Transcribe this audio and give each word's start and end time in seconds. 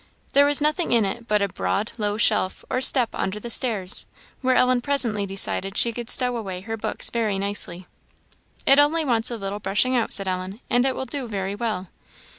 There 0.33 0.47
was 0.47 0.61
nothing 0.61 0.91
in 0.93 1.05
it 1.05 1.27
but 1.27 1.43
a 1.43 1.47
broad, 1.47 1.91
low 1.99 2.17
shelf 2.17 2.65
or 2.71 2.81
step 2.81 3.09
under 3.13 3.39
the 3.39 3.51
stairs, 3.51 4.07
where 4.41 4.55
Ellen 4.55 4.81
presently 4.81 5.27
decided 5.27 5.77
she 5.77 5.93
could 5.93 6.09
stow 6.09 6.37
away 6.37 6.61
her 6.61 6.75
books 6.75 7.11
very 7.11 7.37
nicely. 7.37 7.85
"It 8.65 8.79
only 8.79 9.05
wants 9.05 9.29
a 9.29 9.37
little 9.37 9.59
brushing 9.59 9.95
out," 9.95 10.11
said 10.11 10.27
Ellen, 10.27 10.59
"and 10.71 10.87
it 10.87 10.95
will 10.95 11.05
do 11.05 11.27
very 11.27 11.53
well." 11.53 11.89